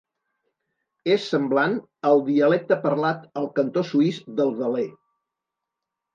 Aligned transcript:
És 1.15 1.27
semblant 1.33 1.75
al 2.13 2.23
dialecte 2.31 2.79
parlat 2.87 3.29
al 3.43 3.47
cantó 3.61 3.85
suís 3.93 4.19
del 4.41 4.53
Valais. 4.65 4.99